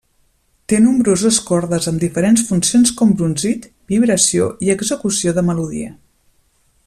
Té 0.71 0.77
nombroses 0.85 1.37
cordes 1.49 1.87
amb 1.91 2.05
diferents 2.05 2.45
funcions 2.47 2.95
com 3.01 3.13
brunzit, 3.19 3.69
vibració 3.93 4.49
i 4.69 4.75
execució 4.77 5.39
de 5.39 5.45
melodia. 5.53 5.93